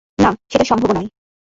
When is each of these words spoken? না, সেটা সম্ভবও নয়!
না, 0.19 0.29
সেটা 0.51 0.65
সম্ভবও 0.65 0.93
নয়! 0.93 1.09